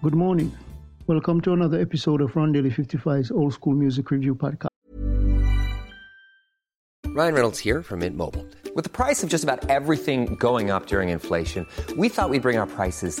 [0.00, 0.56] Good morning.
[1.08, 4.68] Welcome to another episode of Rondelle55's Old School Music Review Podcast.
[7.06, 8.46] Ryan Reynolds here from Mint Mobile.
[8.76, 11.66] With the price of just about everything going up during inflation,
[11.96, 13.20] we thought we'd bring our prices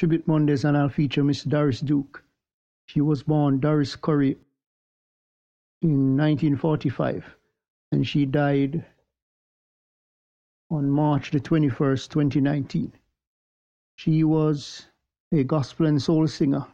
[0.00, 2.24] Tribute Mondays, and I'll feature Miss Doris Duke.
[2.86, 4.38] She was born Doris Curry
[5.82, 7.36] in 1945,
[7.92, 8.82] and she died
[10.70, 12.94] on March the 21st, 2019.
[13.96, 14.86] She was
[15.32, 16.66] a gospel and soul singer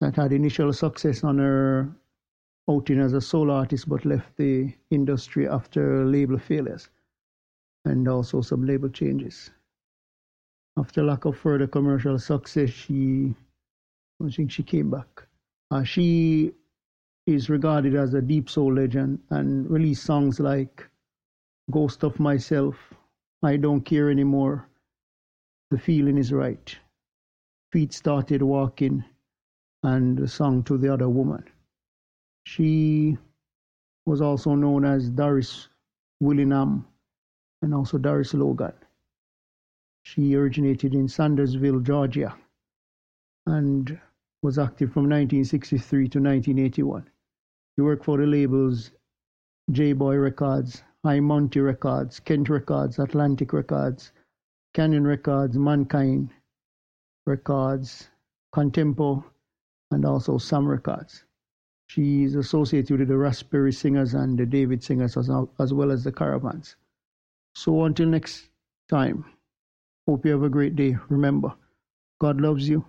[0.00, 1.94] that had initial success on her
[2.68, 6.88] outing as a solo artist, but left the industry after label failures
[7.84, 9.52] and also some label changes.
[10.76, 13.34] After lack of further commercial success, she,
[14.22, 15.26] I think she came back.
[15.70, 16.52] Uh, she
[17.26, 20.88] is regarded as a deep soul legend and released songs like
[21.70, 22.76] Ghost of Myself,
[23.42, 24.68] I Don't Care Anymore,
[25.70, 26.76] The Feeling Is Right,
[27.72, 29.04] Feet Started Walking,
[29.82, 31.44] and the song To the Other Woman.
[32.46, 33.16] She
[34.06, 35.68] was also known as Doris
[36.20, 36.86] Willingham
[37.62, 38.74] and also Doris Logan.
[40.04, 42.36] She originated in Sandersville, Georgia,
[43.46, 43.98] and
[44.42, 47.08] was active from 1963 to 1981.
[47.74, 48.90] She worked for the labels
[49.72, 54.12] J Boy Records, High Monty Records, Kent Records, Atlantic Records,
[54.74, 56.30] Canyon Records, Mankind
[57.26, 58.10] Records,
[58.54, 59.24] Contempo,
[59.90, 61.24] and also Sam Records.
[61.86, 66.04] She is associated with the Raspberry Singers and the David Singers as, as well as
[66.04, 66.76] the Caravans.
[67.54, 68.50] So until next
[68.88, 69.24] time,
[70.08, 70.96] hope you have a great day.
[71.08, 71.54] Remember,
[72.20, 72.84] God loves you.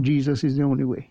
[0.00, 1.10] Jesus is the only way.